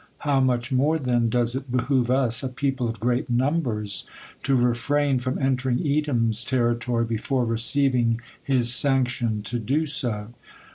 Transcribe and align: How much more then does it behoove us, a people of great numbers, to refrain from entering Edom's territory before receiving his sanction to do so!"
How 0.25 0.39
much 0.39 0.71
more 0.71 0.97
then 0.97 1.29
does 1.29 1.55
it 1.55 1.71
behoove 1.71 2.09
us, 2.09 2.41
a 2.41 2.49
people 2.49 2.89
of 2.89 2.99
great 2.99 3.29
numbers, 3.29 4.07
to 4.41 4.55
refrain 4.55 5.19
from 5.19 5.37
entering 5.37 5.85
Edom's 5.85 6.43
territory 6.43 7.05
before 7.05 7.45
receiving 7.45 8.19
his 8.43 8.73
sanction 8.73 9.43
to 9.43 9.59
do 9.59 9.85
so!" 9.85 10.33